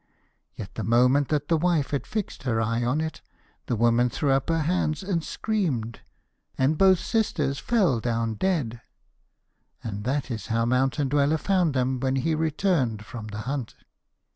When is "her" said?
2.41-2.59, 4.49-4.63